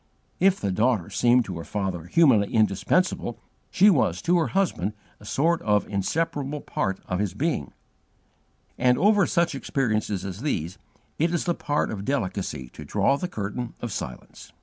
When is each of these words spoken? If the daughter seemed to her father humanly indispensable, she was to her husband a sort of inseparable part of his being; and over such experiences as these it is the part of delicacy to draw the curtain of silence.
If 0.39 0.59
the 0.59 0.71
daughter 0.71 1.11
seemed 1.11 1.45
to 1.45 1.59
her 1.59 1.63
father 1.63 2.05
humanly 2.05 2.51
indispensable, 2.51 3.37
she 3.69 3.91
was 3.91 4.19
to 4.23 4.39
her 4.39 4.47
husband 4.47 4.93
a 5.19 5.25
sort 5.25 5.61
of 5.61 5.87
inseparable 5.87 6.61
part 6.61 6.99
of 7.07 7.19
his 7.19 7.35
being; 7.35 7.71
and 8.79 8.97
over 8.97 9.27
such 9.27 9.53
experiences 9.53 10.25
as 10.25 10.41
these 10.41 10.79
it 11.19 11.31
is 11.31 11.43
the 11.43 11.53
part 11.53 11.91
of 11.91 12.03
delicacy 12.03 12.67
to 12.69 12.83
draw 12.83 13.15
the 13.15 13.27
curtain 13.27 13.75
of 13.79 13.91
silence. 13.91 14.51